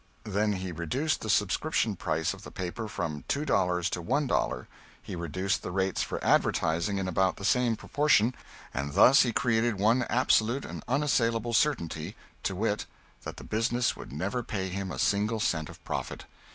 Then 0.23 0.53
he 0.53 0.71
reduced 0.71 1.21
the 1.21 1.29
subscription 1.29 1.95
price 1.95 2.33
of 2.33 2.41
the 2.41 2.49
paper 2.49 2.87
from 2.87 3.23
two 3.27 3.45
dollars 3.45 3.87
to 3.91 4.01
one 4.01 4.25
dollar. 4.25 4.67
He 4.99 5.15
reduced 5.15 5.61
the 5.61 5.69
rates 5.69 6.01
for 6.01 6.19
advertising 6.25 6.97
in 6.97 7.07
about 7.07 7.35
the 7.35 7.45
same 7.45 7.75
proportion, 7.75 8.33
and 8.73 8.95
thus 8.95 9.21
he 9.21 9.31
created 9.31 9.77
one 9.77 10.01
absolute 10.09 10.65
and 10.65 10.83
unassailable 10.87 11.53
certainty 11.53 12.15
to 12.41 12.55
wit: 12.55 12.87
that 13.25 13.37
the 13.37 13.43
business 13.43 13.95
would 13.95 14.11
never 14.11 14.41
pay 14.41 14.69
him 14.69 14.91
a 14.91 14.97
single 14.97 15.39
cent 15.39 15.69
of 15.69 15.77
profit. 15.83 16.25